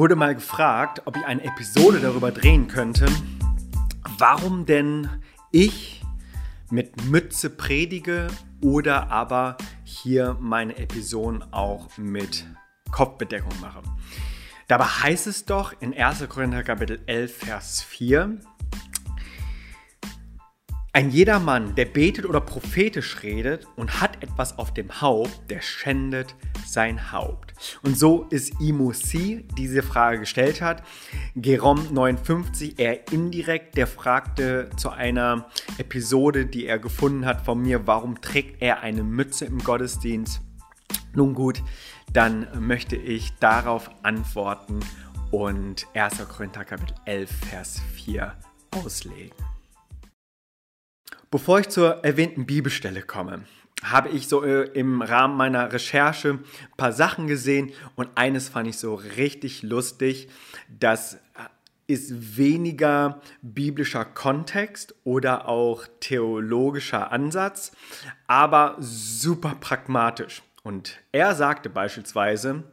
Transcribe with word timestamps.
wurde 0.00 0.16
mal 0.16 0.34
gefragt, 0.34 1.02
ob 1.04 1.18
ich 1.18 1.26
eine 1.26 1.44
Episode 1.44 2.00
darüber 2.00 2.32
drehen 2.32 2.68
könnte, 2.68 3.04
warum 4.16 4.64
denn 4.64 5.10
ich 5.52 6.02
mit 6.70 7.04
Mütze 7.04 7.50
predige 7.50 8.28
oder 8.62 9.10
aber 9.10 9.58
hier 9.84 10.38
meine 10.40 10.78
Episoden 10.78 11.42
auch 11.52 11.98
mit 11.98 12.46
Kopfbedeckung 12.90 13.52
mache. 13.60 13.82
Dabei 14.68 14.86
heißt 14.86 15.26
es 15.26 15.44
doch 15.44 15.74
in 15.80 15.92
1. 15.92 16.26
Korinther 16.30 16.62
Kapitel 16.62 17.02
11, 17.04 17.36
Vers 17.36 17.82
4, 17.82 18.38
ein 20.92 21.10
jeder 21.10 21.38
Mann, 21.38 21.76
der 21.76 21.84
betet 21.84 22.26
oder 22.26 22.40
prophetisch 22.40 23.22
redet 23.22 23.66
und 23.76 24.00
hat 24.00 24.22
etwas 24.24 24.58
auf 24.58 24.74
dem 24.74 25.00
Haupt, 25.00 25.48
der 25.48 25.60
schändet 25.60 26.34
sein 26.66 27.12
Haupt. 27.12 27.54
Und 27.82 27.96
so 27.96 28.26
ist 28.30 28.60
Imusi 28.60 29.46
diese 29.56 29.82
Frage 29.82 30.20
gestellt 30.20 30.60
hat. 30.60 30.82
Gerom 31.36 31.92
59, 31.92 32.78
eher 32.80 33.12
indirekt, 33.12 33.76
der 33.76 33.86
fragte 33.86 34.70
zu 34.76 34.90
einer 34.90 35.46
Episode, 35.78 36.46
die 36.46 36.66
er 36.66 36.80
gefunden 36.80 37.24
hat 37.24 37.44
von 37.44 37.62
mir, 37.62 37.86
warum 37.86 38.20
trägt 38.20 38.60
er 38.60 38.80
eine 38.80 39.04
Mütze 39.04 39.44
im 39.44 39.58
Gottesdienst? 39.58 40.40
Nun 41.14 41.34
gut, 41.34 41.62
dann 42.12 42.48
möchte 42.58 42.96
ich 42.96 43.32
darauf 43.38 43.90
antworten 44.02 44.80
und 45.30 45.86
1. 45.94 46.26
Korinther 46.28 46.64
Kapitel 46.64 46.94
11, 47.04 47.30
Vers 47.48 47.80
4 47.94 48.34
auslegen. 48.72 49.36
Bevor 51.32 51.60
ich 51.60 51.68
zur 51.68 52.04
erwähnten 52.04 52.44
Bibelstelle 52.44 53.02
komme, 53.02 53.44
habe 53.84 54.08
ich 54.08 54.26
so 54.26 54.42
äh, 54.42 54.64
im 54.72 55.00
Rahmen 55.00 55.36
meiner 55.36 55.72
Recherche 55.72 56.30
ein 56.30 56.76
paar 56.76 56.92
Sachen 56.92 57.28
gesehen 57.28 57.70
und 57.94 58.08
eines 58.16 58.48
fand 58.48 58.66
ich 58.66 58.78
so 58.78 58.96
richtig 58.96 59.62
lustig. 59.62 60.28
Das 60.68 61.18
ist 61.86 62.36
weniger 62.36 63.20
biblischer 63.42 64.04
Kontext 64.04 64.96
oder 65.04 65.46
auch 65.46 65.86
theologischer 66.00 67.12
Ansatz, 67.12 67.70
aber 68.26 68.74
super 68.80 69.54
pragmatisch. 69.60 70.42
Und 70.64 70.98
er 71.12 71.36
sagte 71.36 71.70
beispielsweise, 71.70 72.64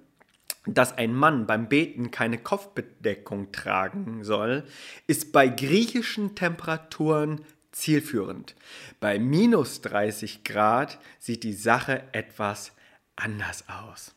dass 0.66 0.98
ein 0.98 1.14
Mann 1.14 1.46
beim 1.46 1.70
Beten 1.70 2.10
keine 2.10 2.40
Kopfbedeckung 2.40 3.52
tragen 3.52 4.24
soll, 4.24 4.64
ist 5.06 5.32
bei 5.32 5.48
griechischen 5.48 6.34
Temperaturen 6.34 7.42
zielführend. 7.78 8.56
Bei 9.00 9.20
minus 9.20 9.82
30 9.82 10.44
Grad 10.44 11.00
sieht 11.20 11.44
die 11.44 11.54
Sache 11.54 12.04
etwas 12.12 12.72
anders 13.16 13.64
aus. 13.68 14.14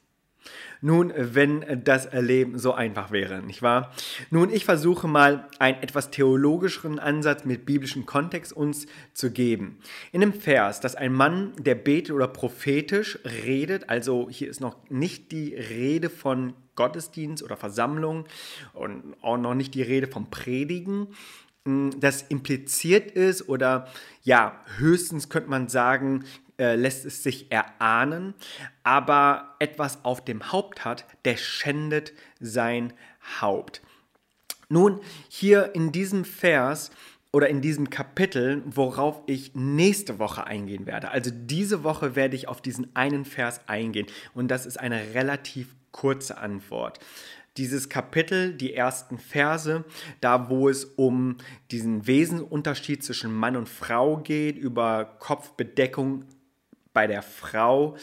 Nun, 0.80 1.12
wenn 1.14 1.82
das 1.84 2.06
Erleben 2.06 2.58
so 2.58 2.72
einfach 2.72 3.10
wäre, 3.10 3.42
nicht 3.42 3.60
wahr? 3.60 3.92
Nun, 4.30 4.50
ich 4.50 4.64
versuche 4.64 5.06
mal 5.06 5.46
einen 5.58 5.82
etwas 5.82 6.10
theologischeren 6.10 6.98
Ansatz 6.98 7.44
mit 7.44 7.66
biblischem 7.66 8.06
Kontext 8.06 8.52
uns 8.54 8.86
zu 9.12 9.30
geben. 9.30 9.78
In 10.10 10.22
dem 10.22 10.32
Vers, 10.32 10.80
dass 10.80 10.94
ein 10.94 11.12
Mann, 11.12 11.52
der 11.58 11.74
betet 11.74 12.12
oder 12.12 12.28
prophetisch 12.28 13.18
redet, 13.44 13.90
also 13.90 14.28
hier 14.30 14.48
ist 14.48 14.60
noch 14.60 14.76
nicht 14.88 15.32
die 15.32 15.54
Rede 15.54 16.08
von 16.08 16.54
Gottesdienst 16.76 17.42
oder 17.42 17.58
Versammlung 17.58 18.24
und 18.72 19.14
auch 19.20 19.36
noch 19.36 19.54
nicht 19.54 19.74
die 19.74 19.82
Rede 19.82 20.06
vom 20.06 20.30
Predigen, 20.30 21.08
das 21.64 22.22
impliziert 22.22 23.10
ist 23.10 23.48
oder 23.48 23.88
ja, 24.22 24.60
höchstens 24.78 25.28
könnte 25.28 25.50
man 25.50 25.68
sagen, 25.68 26.24
äh, 26.58 26.74
lässt 26.74 27.04
es 27.04 27.22
sich 27.22 27.52
erahnen, 27.52 28.34
aber 28.82 29.56
etwas 29.58 30.04
auf 30.04 30.24
dem 30.24 30.52
Haupt 30.52 30.84
hat, 30.84 31.04
der 31.24 31.36
schändet 31.36 32.12
sein 32.38 32.92
Haupt. 33.40 33.82
Nun, 34.68 35.00
hier 35.28 35.74
in 35.74 35.92
diesem 35.92 36.24
Vers 36.24 36.90
oder 37.32 37.48
in 37.48 37.60
diesem 37.60 37.90
Kapitel, 37.90 38.62
worauf 38.66 39.22
ich 39.26 39.54
nächste 39.54 40.18
Woche 40.18 40.46
eingehen 40.46 40.86
werde. 40.86 41.10
Also 41.10 41.30
diese 41.32 41.84
Woche 41.84 42.16
werde 42.16 42.36
ich 42.36 42.48
auf 42.48 42.62
diesen 42.62 42.94
einen 42.96 43.24
Vers 43.24 43.60
eingehen 43.66 44.06
und 44.34 44.48
das 44.48 44.66
ist 44.66 44.78
eine 44.78 45.14
relativ 45.14 45.74
kurze 45.92 46.38
Antwort 46.38 47.00
dieses 47.56 47.88
Kapitel, 47.88 48.54
die 48.54 48.74
ersten 48.74 49.18
Verse, 49.18 49.84
da 50.20 50.48
wo 50.48 50.68
es 50.68 50.84
um 50.84 51.36
diesen 51.70 52.06
Wesenunterschied 52.06 53.02
zwischen 53.04 53.32
Mann 53.32 53.56
und 53.56 53.68
Frau 53.68 54.18
geht, 54.18 54.56
über 54.56 55.16
Kopfbedeckung 55.18 56.24
bei 56.92 57.06
der 57.06 57.22
Frau. 57.22 57.96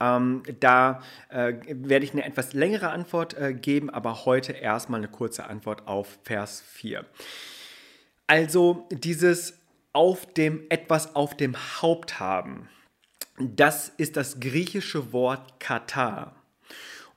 Ähm, 0.00 0.42
da 0.60 1.02
äh, 1.28 1.54
werde 1.68 2.04
ich 2.04 2.12
eine 2.12 2.24
etwas 2.24 2.52
längere 2.52 2.90
Antwort 2.90 3.34
äh, 3.34 3.54
geben, 3.54 3.90
aber 3.90 4.24
heute 4.24 4.52
erstmal 4.52 5.00
eine 5.00 5.08
kurze 5.08 5.44
Antwort 5.46 5.86
auf 5.86 6.18
Vers 6.24 6.62
4. 6.72 7.04
Also 8.26 8.88
dieses 8.90 9.58
auf 9.92 10.26
dem 10.34 10.64
etwas 10.70 11.14
auf 11.14 11.36
dem 11.36 11.56
Haupt 11.56 12.20
haben. 12.20 12.68
Das 13.38 13.88
ist 13.88 14.16
das 14.16 14.40
griechische 14.40 15.12
Wort 15.12 15.60
Katar. 15.60 16.34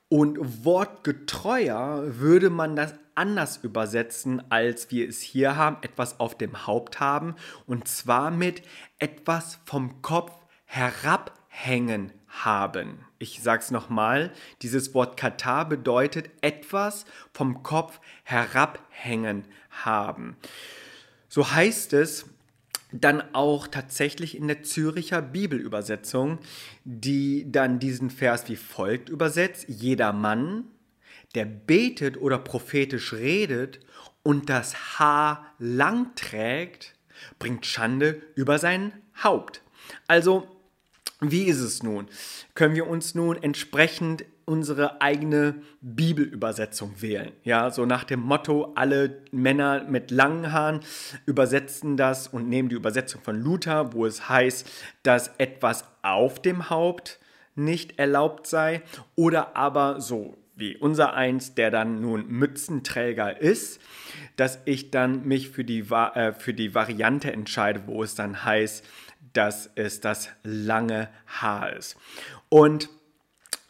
Und 0.09 0.63
wortgetreuer 0.63 2.17
würde 2.19 2.49
man 2.49 2.75
das 2.75 2.93
anders 3.15 3.57
übersetzen, 3.57 4.41
als 4.49 4.89
wir 4.91 5.09
es 5.09 5.21
hier 5.21 5.57
haben, 5.57 5.77
etwas 5.81 6.19
auf 6.19 6.37
dem 6.37 6.65
Haupt 6.67 6.99
haben, 6.99 7.35
und 7.65 7.87
zwar 7.87 8.31
mit 8.31 8.61
etwas 8.99 9.59
vom 9.65 10.01
Kopf 10.01 10.31
herabhängen 10.65 12.13
haben. 12.27 13.05
Ich 13.19 13.41
sage 13.41 13.63
es 13.63 13.71
nochmal, 13.71 14.31
dieses 14.61 14.93
Wort 14.93 15.17
Katar 15.17 15.67
bedeutet 15.67 16.29
etwas 16.41 17.05
vom 17.33 17.63
Kopf 17.63 17.99
herabhängen 18.23 19.45
haben. 19.71 20.37
So 21.27 21.51
heißt 21.51 21.93
es 21.93 22.25
dann 23.01 23.23
auch 23.33 23.67
tatsächlich 23.67 24.37
in 24.37 24.47
der 24.47 24.63
Züricher 24.63 25.21
Bibelübersetzung, 25.21 26.39
die 26.83 27.51
dann 27.51 27.79
diesen 27.79 28.09
Vers 28.09 28.47
wie 28.47 28.55
folgt 28.55 29.09
übersetzt. 29.09 29.65
Jeder 29.67 30.13
Mann, 30.13 30.65
der 31.35 31.45
betet 31.45 32.17
oder 32.17 32.37
prophetisch 32.37 33.13
redet 33.13 33.79
und 34.23 34.49
das 34.49 34.99
Haar 34.99 35.53
lang 35.59 36.15
trägt, 36.15 36.95
bringt 37.39 37.65
Schande 37.65 38.21
über 38.35 38.59
sein 38.59 38.93
Haupt. 39.23 39.61
Also, 40.07 40.47
wie 41.19 41.43
ist 41.43 41.59
es 41.59 41.81
nun? 41.81 42.07
Können 42.53 42.75
wir 42.75 42.87
uns 42.87 43.15
nun 43.15 43.41
entsprechend 43.41 44.25
unsere 44.47 45.01
eigene 45.01 45.55
Bibelübersetzung 45.81 47.01
wählen. 47.01 47.33
Ja, 47.43 47.69
so 47.69 47.85
nach 47.85 48.05
dem 48.05 48.21
Motto, 48.21 48.71
alle 48.75 49.21
Männer 49.31 49.83
mit 49.83 50.09
langen 50.09 50.53
Haaren 50.53 50.79
übersetzen 51.25 51.97
das 51.97 52.29
und 52.29 52.47
nehmen 52.47 52.69
die 52.69 52.75
Übersetzung 52.75 53.21
von 53.21 53.39
Luther, 53.41 53.91
wo 53.91 54.05
es 54.05 54.29
heißt, 54.29 54.69
dass 55.03 55.31
etwas 55.37 55.83
auf 56.01 56.41
dem 56.41 56.69
Haupt 56.69 57.19
nicht 57.55 57.99
erlaubt 57.99 58.47
sei. 58.47 58.83
Oder 59.15 59.57
aber 59.57 59.99
so 59.99 60.37
wie 60.55 60.77
unser 60.77 61.13
eins, 61.13 61.53
der 61.53 61.69
dann 61.69 61.99
nun 61.99 62.27
Mützenträger 62.27 63.41
ist, 63.41 63.81
dass 64.37 64.59
ich 64.63 64.91
dann 64.91 65.27
mich 65.27 65.49
für 65.49 65.65
die, 65.65 65.81
äh, 65.81 66.31
für 66.31 66.53
die 66.53 66.73
Variante 66.73 67.33
entscheide, 67.33 67.83
wo 67.85 68.01
es 68.01 68.15
dann 68.15 68.45
heißt, 68.45 68.85
dass 69.33 69.69
es 69.75 69.99
das 69.99 70.29
lange 70.43 71.09
Haar 71.27 71.73
ist. 71.73 71.97
Und 72.49 72.89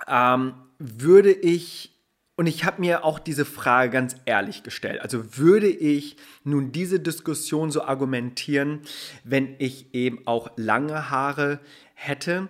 ähm, 0.07 0.53
würde 0.79 1.31
ich, 1.31 1.93
und 2.35 2.47
ich 2.47 2.65
habe 2.65 2.81
mir 2.81 3.03
auch 3.03 3.19
diese 3.19 3.45
Frage 3.45 3.91
ganz 3.91 4.15
ehrlich 4.25 4.63
gestellt, 4.63 5.01
also 5.01 5.37
würde 5.37 5.67
ich 5.67 6.17
nun 6.43 6.71
diese 6.71 6.99
Diskussion 6.99 7.71
so 7.71 7.83
argumentieren, 7.83 8.81
wenn 9.23 9.55
ich 9.59 9.93
eben 9.93 10.25
auch 10.27 10.51
lange 10.55 11.09
Haare 11.09 11.59
hätte? 11.93 12.49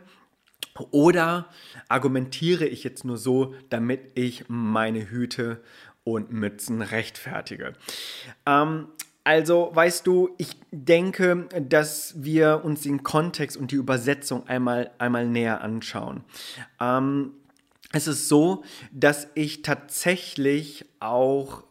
Oder 0.92 1.50
argumentiere 1.90 2.66
ich 2.66 2.84
jetzt 2.84 3.04
nur 3.04 3.18
so, 3.18 3.56
damit 3.70 4.12
ich 4.16 4.46
meine 4.48 5.10
Hüte 5.10 5.64
und 6.04 6.32
Mützen 6.32 6.82
rechtfertige? 6.82 7.74
Ähm, 8.46 8.88
also, 9.24 9.72
weißt 9.74 10.08
du, 10.08 10.30
ich 10.38 10.56
denke, 10.72 11.50
dass 11.68 12.24
wir 12.24 12.62
uns 12.64 12.84
den 12.84 13.04
Kontext 13.04 13.58
und 13.58 13.72
die 13.72 13.76
Übersetzung 13.76 14.48
einmal, 14.48 14.92
einmal 15.00 15.28
näher 15.28 15.60
anschauen. 15.62 16.24
Ähm, 16.80 17.34
es 17.94 18.08
ist 18.08 18.28
so, 18.28 18.64
dass 18.92 19.28
ich 19.34 19.62
tatsächlich 19.62 20.86
auch 21.00 21.64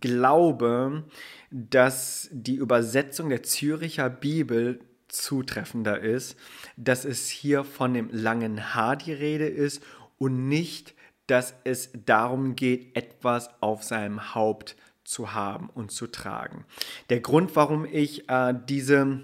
glaube, 0.00 1.04
dass 1.50 2.28
die 2.32 2.56
Übersetzung 2.56 3.30
der 3.30 3.42
Züricher 3.42 4.10
Bibel 4.10 4.80
zutreffender 5.08 6.00
ist, 6.00 6.36
dass 6.76 7.04
es 7.04 7.28
hier 7.28 7.64
von 7.64 7.94
dem 7.94 8.08
langen 8.10 8.74
Haar 8.74 8.96
die 8.96 9.12
Rede 9.12 9.46
ist 9.46 9.82
und 10.18 10.48
nicht, 10.48 10.94
dass 11.26 11.54
es 11.64 11.90
darum 12.06 12.56
geht, 12.56 12.96
etwas 12.96 13.50
auf 13.60 13.82
seinem 13.82 14.34
Haupt 14.34 14.76
zu 15.04 15.34
haben 15.34 15.68
und 15.68 15.90
zu 15.90 16.06
tragen. 16.06 16.64
Der 17.10 17.20
Grund, 17.20 17.54
warum 17.56 17.84
ich 17.84 18.28
äh, 18.28 18.54
diese 18.68 19.20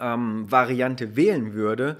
ähm, 0.00 0.50
Variante 0.50 1.16
wählen 1.16 1.54
würde, 1.54 1.98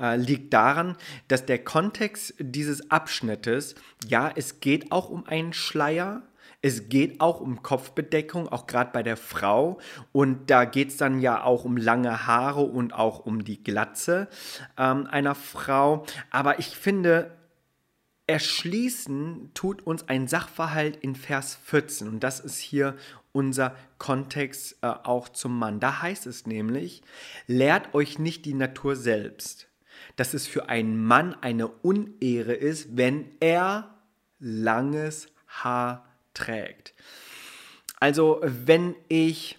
äh, 0.00 0.16
liegt 0.16 0.52
daran, 0.54 0.96
dass 1.28 1.46
der 1.46 1.62
Kontext 1.62 2.34
dieses 2.38 2.90
Abschnittes, 2.90 3.74
ja, 4.06 4.30
es 4.34 4.60
geht 4.60 4.92
auch 4.92 5.10
um 5.10 5.26
einen 5.26 5.52
Schleier, 5.52 6.22
Es 6.62 6.88
geht 6.88 7.20
auch 7.20 7.40
um 7.40 7.62
Kopfbedeckung, 7.62 8.48
auch 8.48 8.66
gerade 8.66 8.90
bei 8.92 9.02
der 9.04 9.16
Frau. 9.16 9.78
Und 10.10 10.50
da 10.50 10.64
geht 10.64 10.88
es 10.88 10.96
dann 10.96 11.20
ja 11.20 11.44
auch 11.44 11.64
um 11.64 11.76
lange 11.76 12.26
Haare 12.26 12.62
und 12.62 12.92
auch 12.92 13.24
um 13.24 13.44
die 13.44 13.62
Glatze 13.62 14.26
ähm, 14.76 15.06
einer 15.06 15.34
Frau. 15.36 16.04
Aber 16.30 16.58
ich 16.58 16.76
finde, 16.76 17.30
erschließen 18.26 19.50
tut 19.54 19.86
uns 19.86 20.08
ein 20.08 20.26
Sachverhalt 20.26 20.96
in 20.96 21.14
Vers 21.14 21.58
14. 21.64 22.08
Und 22.08 22.20
das 22.20 22.40
ist 22.40 22.58
hier 22.58 22.96
unser 23.32 23.76
Kontext 23.98 24.78
äh, 24.82 24.86
auch 24.86 25.28
zum 25.28 25.58
Mann. 25.58 25.78
Da 25.78 26.02
heißt 26.02 26.26
es 26.26 26.46
nämlich, 26.46 27.02
lehrt 27.46 27.94
euch 27.94 28.18
nicht 28.18 28.44
die 28.44 28.54
Natur 28.54 28.96
selbst, 28.96 29.68
dass 30.16 30.34
es 30.34 30.46
für 30.46 30.68
einen 30.68 31.02
Mann 31.04 31.34
eine 31.40 31.68
Unehre 31.68 32.54
ist, 32.54 32.96
wenn 32.96 33.30
er 33.40 33.94
langes 34.38 35.28
Haar 35.46 36.06
trägt. 36.34 36.94
Also 38.00 38.40
wenn 38.42 38.94
ich 39.08 39.58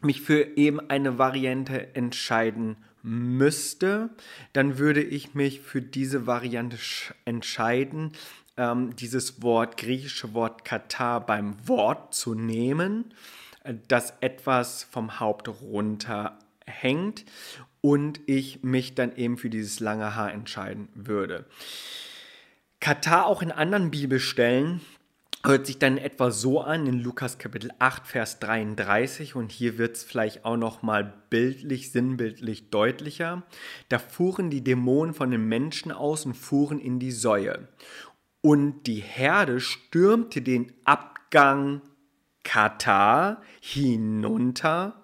mich 0.00 0.22
für 0.22 0.56
eben 0.56 0.80
eine 0.88 1.18
Variante 1.18 1.94
entscheiden 1.94 2.76
müsste, 3.02 4.10
dann 4.52 4.78
würde 4.78 5.02
ich 5.02 5.34
mich 5.34 5.60
für 5.60 5.82
diese 5.82 6.26
Variante 6.26 6.76
entscheiden, 7.24 8.12
ähm, 8.56 8.94
dieses 8.96 9.42
Wort, 9.42 9.76
griechische 9.76 10.34
Wort 10.34 10.64
Katar 10.64 11.24
beim 11.24 11.56
Wort 11.66 12.14
zu 12.14 12.34
nehmen, 12.34 13.14
äh, 13.64 13.74
das 13.88 14.14
etwas 14.20 14.84
vom 14.84 15.20
Haupt 15.20 15.48
runter 15.48 16.38
hängt 16.66 17.24
und 17.80 18.20
ich 18.26 18.62
mich 18.62 18.94
dann 18.94 19.16
eben 19.16 19.38
für 19.38 19.50
dieses 19.50 19.80
lange 19.80 20.14
Haar 20.14 20.32
entscheiden 20.32 20.88
würde. 20.94 21.46
Katar 22.80 23.26
auch 23.26 23.42
in 23.42 23.52
anderen 23.52 23.90
Bibelstellen 23.90 24.80
hört 25.44 25.66
sich 25.66 25.78
dann 25.78 25.96
etwa 25.96 26.30
so 26.30 26.60
an 26.60 26.86
in 26.86 27.00
Lukas 27.00 27.38
Kapitel 27.38 27.70
8, 27.78 28.06
Vers 28.06 28.38
33 28.40 29.34
und 29.34 29.52
hier 29.52 29.78
wird 29.78 29.96
es 29.96 30.04
vielleicht 30.04 30.44
auch 30.44 30.56
noch 30.56 30.82
mal 30.82 31.14
bildlich, 31.30 31.92
sinnbildlich 31.92 32.70
deutlicher. 32.70 33.42
Da 33.88 33.98
fuhren 33.98 34.50
die 34.50 34.62
Dämonen 34.62 35.14
von 35.14 35.30
den 35.30 35.48
Menschen 35.48 35.92
aus 35.92 36.26
und 36.26 36.34
fuhren 36.34 36.78
in 36.78 36.98
die 36.98 37.12
Säue. 37.12 37.68
Und 38.42 38.86
die 38.86 39.00
Herde 39.00 39.60
stürmte 39.60 40.42
den 40.42 40.72
Abgang 40.84 41.82
Katar 42.42 43.42
hinunter, 43.60 45.02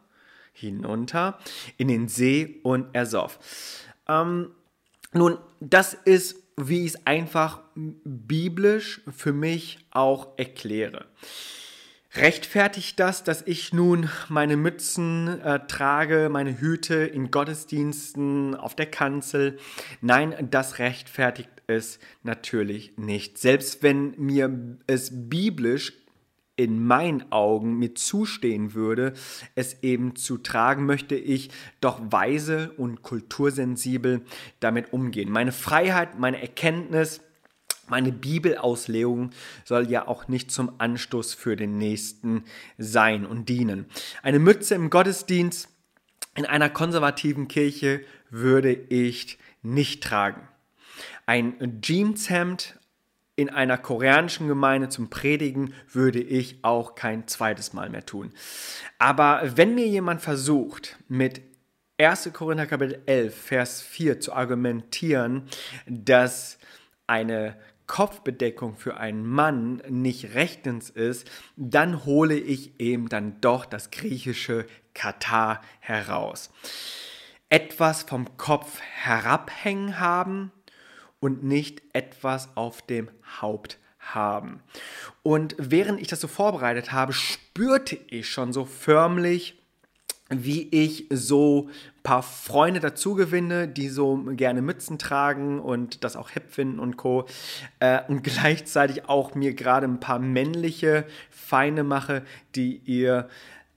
hinunter 0.52 1.38
in 1.76 1.88
den 1.88 2.08
See 2.08 2.60
und 2.62 2.94
ersoff. 2.94 3.38
Ähm, 4.08 4.50
nun, 5.12 5.38
das 5.60 5.94
ist 5.94 6.45
wie 6.56 6.84
ich 6.84 6.94
es 6.94 7.06
einfach 7.06 7.60
biblisch 7.74 9.02
für 9.14 9.32
mich 9.32 9.78
auch 9.90 10.38
erkläre. 10.38 11.06
Rechtfertigt 12.14 12.98
das, 12.98 13.24
dass 13.24 13.42
ich 13.42 13.74
nun 13.74 14.08
meine 14.30 14.56
Mützen 14.56 15.40
äh, 15.40 15.66
trage, 15.66 16.30
meine 16.30 16.58
Hüte 16.58 16.94
in 16.94 17.30
Gottesdiensten, 17.30 18.54
auf 18.54 18.74
der 18.74 18.86
Kanzel? 18.86 19.58
Nein, 20.00 20.34
das 20.50 20.78
rechtfertigt 20.78 21.50
es 21.66 21.98
natürlich 22.22 22.96
nicht. 22.96 23.36
Selbst 23.36 23.82
wenn 23.82 24.14
mir 24.16 24.78
es 24.86 25.10
biblisch 25.12 25.92
in 26.56 26.84
meinen 26.86 27.30
Augen 27.30 27.78
mir 27.78 27.94
zustehen 27.94 28.72
würde, 28.74 29.12
es 29.54 29.82
eben 29.82 30.16
zu 30.16 30.38
tragen, 30.38 30.86
möchte 30.86 31.14
ich 31.14 31.50
doch 31.80 32.00
weise 32.10 32.72
und 32.78 33.02
kultursensibel 33.02 34.22
damit 34.60 34.92
umgehen. 34.92 35.30
Meine 35.30 35.52
Freiheit, 35.52 36.18
meine 36.18 36.40
Erkenntnis, 36.40 37.20
meine 37.88 38.10
Bibelauslegung 38.10 39.30
soll 39.64 39.88
ja 39.90 40.08
auch 40.08 40.28
nicht 40.28 40.50
zum 40.50 40.72
Anstoß 40.78 41.34
für 41.34 41.56
den 41.56 41.78
Nächsten 41.78 42.44
sein 42.78 43.26
und 43.26 43.48
dienen. 43.48 43.86
Eine 44.22 44.38
Mütze 44.38 44.74
im 44.74 44.90
Gottesdienst 44.90 45.68
in 46.34 46.46
einer 46.46 46.68
konservativen 46.68 47.48
Kirche 47.48 48.02
würde 48.30 48.72
ich 48.72 49.38
nicht 49.62 50.02
tragen. 50.02 50.48
Ein 51.26 51.80
Jeanshemd 51.82 52.78
in 53.36 53.50
einer 53.50 53.76
koreanischen 53.76 54.48
Gemeinde 54.48 54.88
zum 54.88 55.10
Predigen 55.10 55.74
würde 55.92 56.20
ich 56.20 56.64
auch 56.64 56.94
kein 56.94 57.28
zweites 57.28 57.74
Mal 57.74 57.90
mehr 57.90 58.06
tun. 58.06 58.32
Aber 58.98 59.42
wenn 59.56 59.74
mir 59.74 59.86
jemand 59.86 60.22
versucht, 60.22 60.96
mit 61.06 61.42
1. 61.98 62.30
Korinther 62.32 62.66
Kapitel 62.66 63.02
11, 63.06 63.34
Vers 63.34 63.82
4 63.82 64.20
zu 64.20 64.32
argumentieren, 64.32 65.44
dass 65.86 66.58
eine 67.06 67.56
Kopfbedeckung 67.86 68.76
für 68.76 68.96
einen 68.96 69.24
Mann 69.26 69.82
nicht 69.88 70.34
rechtens 70.34 70.90
ist, 70.90 71.30
dann 71.56 72.04
hole 72.04 72.34
ich 72.34 72.80
eben 72.80 73.08
dann 73.08 73.40
doch 73.40 73.64
das 73.64 73.90
griechische 73.90 74.66
Katar 74.94 75.62
heraus. 75.80 76.50
Etwas 77.48 78.02
vom 78.02 78.36
Kopf 78.36 78.80
herabhängen 78.80 80.00
haben, 80.00 80.50
und 81.26 81.42
nicht 81.42 81.82
etwas 81.92 82.56
auf 82.56 82.82
dem 82.82 83.08
Haupt 83.42 83.78
haben. 83.98 84.60
Und 85.24 85.56
während 85.58 86.00
ich 86.00 86.06
das 86.06 86.20
so 86.20 86.28
vorbereitet 86.28 86.92
habe, 86.92 87.12
spürte 87.12 87.98
ich 88.08 88.28
schon 88.28 88.52
so 88.52 88.64
förmlich, 88.64 89.60
wie 90.28 90.68
ich 90.70 91.06
so 91.10 91.68
ein 91.68 92.02
paar 92.04 92.22
Freunde 92.22 92.78
dazu 92.78 93.16
gewinne, 93.16 93.66
die 93.66 93.88
so 93.88 94.18
gerne 94.36 94.62
Mützen 94.62 95.00
tragen 95.00 95.58
und 95.58 96.04
das 96.04 96.14
auch 96.14 96.30
hip 96.30 96.48
finden 96.48 96.78
und 96.78 96.96
co. 96.96 97.26
Äh, 97.80 98.02
und 98.06 98.22
gleichzeitig 98.22 99.08
auch 99.08 99.34
mir 99.34 99.52
gerade 99.54 99.88
ein 99.88 99.98
paar 99.98 100.20
männliche 100.20 101.06
Feinde 101.30 101.82
mache, 101.82 102.22
die 102.54 102.76
ihr 102.84 103.28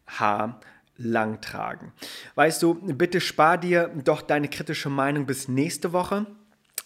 Haar 0.05 0.59
lang 0.97 1.41
tragen. 1.41 1.93
Weißt 2.35 2.61
du, 2.61 2.75
bitte 2.75 3.19
spar 3.21 3.57
dir 3.57 3.89
doch 4.03 4.21
deine 4.21 4.49
kritische 4.49 4.89
Meinung 4.89 5.25
bis 5.25 5.47
nächste 5.47 5.93
Woche. 5.93 6.27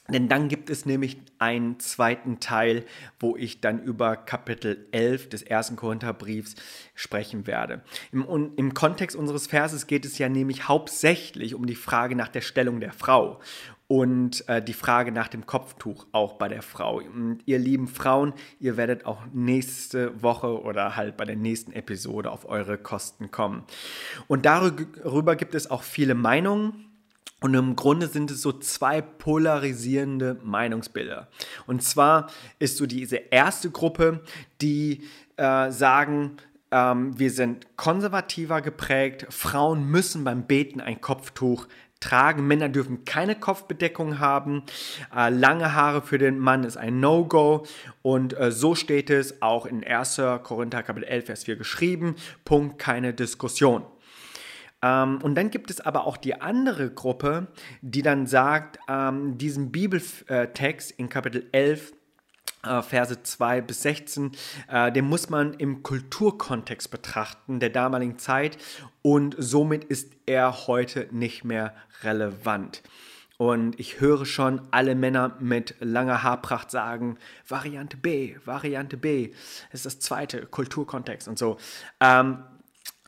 Denn 0.10 0.28
dann 0.28 0.50
gibt 0.50 0.70
es 0.70 0.86
nämlich 0.86 1.18
einen 1.40 1.80
zweiten 1.80 2.42
Teil, 2.42 2.86
wo 3.20 3.38
ich 3.38 3.62
dann 3.62 3.82
über 3.82 4.18
Kapitel 4.18 4.86
11 4.92 5.30
des 5.30 5.44
ersten 5.44 5.78
Korintherbriefs 5.78 6.56
sprechen 6.94 7.48
werde. 7.48 7.84
Im, 8.12 8.52
Im 8.58 8.74
Kontext 8.74 9.16
unseres 9.16 9.48
Verses 9.48 9.88
geht 9.88 10.04
es 10.04 10.18
ja 10.18 10.28
nämlich 10.28 10.68
hauptsächlich 10.68 11.56
um 11.56 11.66
die 11.66 11.76
Frage 11.76 12.18
nach 12.18 12.28
der 12.28 12.42
Stellung 12.42 12.82
der 12.82 12.92
Frau 12.92 13.40
und 13.88 14.48
äh, 14.50 14.62
die 14.62 14.74
Frage 14.74 15.12
nach 15.12 15.30
dem 15.30 15.46
Kopftuch 15.46 16.08
auch 16.12 16.34
bei 16.34 16.50
der 16.50 16.64
Frau. 16.64 16.98
Und 16.98 17.40
ihr 17.46 17.60
lieben 17.60 17.88
Frauen, 17.88 18.34
ihr 18.60 18.76
werdet 18.76 19.06
auch 19.06 19.22
nächste 19.32 20.22
Woche 20.22 20.62
oder 20.62 20.96
halt 20.96 21.16
bei 21.16 21.26
der 21.26 21.36
nächsten 21.36 21.72
Episode 21.72 22.32
auf 22.32 22.50
eure 22.50 22.78
Kosten 22.78 23.32
kommen. 23.32 23.64
Und 24.28 24.46
darüber 24.46 25.36
gibt 25.36 25.56
es 25.56 25.72
auch 25.72 25.84
viele 25.84 26.16
Meinungen. 26.16 26.93
Und 27.44 27.56
im 27.56 27.76
Grunde 27.76 28.08
sind 28.08 28.32
es 28.32 28.42
so 28.42 28.54
zwei 28.54 29.02
polarisierende 29.02 30.40
Meinungsbilder. 30.44 31.28
Und 31.68 31.84
zwar 31.84 32.28
ist 32.58 32.78
so 32.78 32.86
diese 32.86 33.18
erste 33.18 33.70
Gruppe, 33.70 34.22
die 34.62 35.04
äh, 35.36 35.70
sagen, 35.70 36.38
ähm, 36.72 37.20
wir 37.20 37.32
sind 37.32 37.76
konservativer 37.76 38.62
geprägt, 38.62 39.28
Frauen 39.30 39.92
müssen 39.92 40.24
beim 40.24 40.48
Beten 40.48 40.80
ein 40.80 41.02
Kopftuch 41.02 41.68
tragen, 42.00 42.48
Männer 42.48 42.70
dürfen 42.70 43.04
keine 43.04 43.36
Kopfbedeckung 43.36 44.20
haben, 44.20 44.64
äh, 45.14 45.30
lange 45.30 45.76
Haare 45.76 46.02
für 46.02 46.18
den 46.18 46.40
Mann 46.40 46.64
ist 46.64 46.78
ein 46.78 47.02
No-Go 47.02 47.66
und 48.02 48.40
äh, 48.40 48.54
so 48.54 48.74
steht 48.74 49.10
es 49.10 49.42
auch 49.42 49.66
in 49.66 49.84
1. 49.84 50.22
Korinther 50.44 50.82
Kapitel 50.82 51.10
11, 51.10 51.26
Vers 51.26 51.44
4 51.44 51.58
geschrieben, 51.58 52.16
Punkt, 52.46 52.80
keine 52.80 53.14
Diskussion. 53.14 53.84
Ähm, 54.84 55.20
und 55.24 55.36
dann 55.36 55.50
gibt 55.50 55.72
es 55.72 55.80
aber 55.82 56.06
auch 56.06 56.18
die 56.18 56.42
andere 56.42 56.92
Gruppe, 56.92 57.48
die 57.82 58.02
dann 58.02 58.28
sagt, 58.28 58.78
ähm, 58.88 59.38
diesen 59.38 59.72
Bibeltext 59.72 60.92
in 60.92 61.10
Kapitel 61.10 61.48
11, 61.54 61.94
äh, 62.64 62.82
Verse 62.82 63.24
2 63.24 63.62
bis 63.62 63.82
16, 63.82 64.32
äh, 64.68 64.92
den 64.92 65.06
muss 65.06 65.30
man 65.30 65.54
im 65.54 65.84
Kulturkontext 65.84 66.92
betrachten 66.92 67.60
der 67.60 67.70
damaligen 67.70 68.20
Zeit 68.20 68.58
und 69.02 69.36
somit 69.40 69.86
ist 69.86 70.12
er 70.26 70.68
heute 70.68 71.08
nicht 71.12 71.44
mehr 71.46 71.74
relevant. 72.04 72.84
Und 73.38 73.80
ich 73.80 74.00
höre 74.00 74.26
schon 74.26 74.62
alle 74.72 74.96
Männer 74.96 75.36
mit 75.40 75.76
langer 75.80 76.24
Haarpracht 76.24 76.70
sagen, 76.70 77.18
Variante 77.48 77.98
B, 77.98 78.36
Variante 78.46 78.96
B, 78.96 79.32
ist 79.72 79.86
das 79.86 80.00
zweite, 80.00 80.46
Kulturkontext 80.46 81.28
und 81.28 81.40
so. 81.40 81.58
Ähm, 82.00 82.44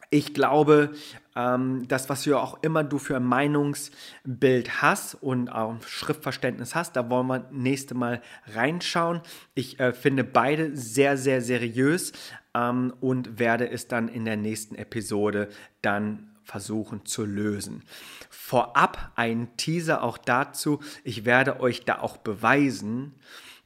ich 0.10 0.34
glaube, 0.34 0.94
ähm, 1.36 1.88
das, 1.88 2.10
was 2.10 2.24
du 2.24 2.38
auch 2.38 2.64
immer 2.64 2.84
du 2.84 2.98
für 2.98 3.18
ein 3.18 3.26
Meinungsbild 3.26 4.82
hast 4.82 5.16
und 5.16 5.50
auch 5.50 5.76
Schriftverständnis 5.86 6.76
hast, 6.76 6.96
da 6.96 7.10
wollen 7.10 7.28
wir 7.28 7.48
nächste 7.52 7.96
Mal 7.96 8.22
reinschauen. 8.54 9.22
Ich 9.54 9.80
äh, 9.80 9.94
finde 9.94 10.24
beide 10.24 10.76
sehr, 10.76 11.18
sehr 11.18 11.42
seriös 11.42 12.14
ähm, 12.54 12.94
und 13.02 13.40
werde 13.40 13.70
es 13.70 13.88
dann 13.88 14.08
in 14.08 14.26
der 14.26 14.38
nächsten 14.38 14.76
Episode 14.76 15.50
dann 15.82 16.32
versuchen 16.44 17.06
zu 17.06 17.26
lösen. 17.26 17.84
Vorab 18.30 19.12
ein 19.16 19.58
Teaser 19.58 20.04
auch 20.04 20.18
dazu. 20.18 20.80
Ich 21.04 21.26
werde 21.26 21.60
euch 21.60 21.84
da 21.84 22.00
auch 22.00 22.18
beweisen, 22.18 23.16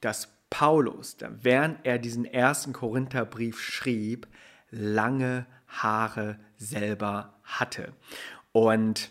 dass 0.02 0.30
Paulus, 0.50 1.18
während 1.42 1.86
er 1.86 2.00
diesen 2.00 2.26
ersten 2.26 2.74
Korintherbrief 2.74 3.62
schrieb, 3.62 4.28
lange 4.72 5.46
Haare 5.70 6.40
selber 6.58 7.40
hatte. 7.44 7.94
Und 8.52 9.10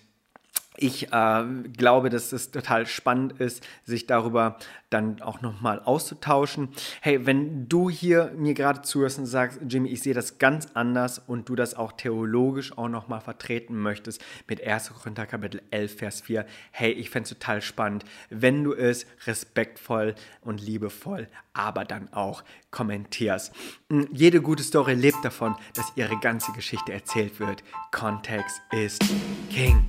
ich 0.80 1.12
äh, 1.12 1.44
glaube, 1.76 2.08
dass 2.08 2.32
es 2.32 2.50
total 2.50 2.86
spannend 2.86 3.40
ist, 3.40 3.66
sich 3.84 4.06
darüber 4.06 4.58
dann 4.90 5.20
auch 5.20 5.42
nochmal 5.42 5.80
auszutauschen. 5.80 6.68
Hey, 7.00 7.26
wenn 7.26 7.68
du 7.68 7.90
hier 7.90 8.32
mir 8.36 8.54
gerade 8.54 8.82
zuhörst 8.82 9.18
und 9.18 9.26
sagst, 9.26 9.60
Jimmy, 9.68 9.88
ich 9.90 10.02
sehe 10.02 10.14
das 10.14 10.38
ganz 10.38 10.68
anders 10.74 11.18
und 11.18 11.48
du 11.48 11.56
das 11.56 11.74
auch 11.74 11.92
theologisch 11.92 12.76
auch 12.78 12.88
nochmal 12.88 13.20
vertreten 13.20 13.76
möchtest 13.76 14.24
mit 14.46 14.64
1. 14.64 14.92
Korinther 14.94 15.26
Kapitel 15.26 15.62
11, 15.70 15.96
Vers 15.96 16.20
4, 16.22 16.46
hey, 16.70 16.92
ich 16.92 17.10
fände 17.10 17.24
es 17.24 17.30
total 17.30 17.60
spannend, 17.60 18.04
wenn 18.30 18.64
du 18.64 18.72
es 18.72 19.06
respektvoll 19.26 20.14
und 20.40 20.60
liebevoll, 20.60 21.28
aber 21.52 21.84
dann 21.84 22.12
auch 22.12 22.44
kommentierst. 22.70 23.52
Hm, 23.90 24.08
jede 24.12 24.40
gute 24.40 24.62
Story 24.62 24.94
lebt 24.94 25.24
davon, 25.24 25.56
dass 25.74 25.92
ihre 25.96 26.18
ganze 26.20 26.52
Geschichte 26.52 26.92
erzählt 26.92 27.40
wird. 27.40 27.62
Kontext 27.90 28.60
ist 28.72 29.02
King. 29.50 29.88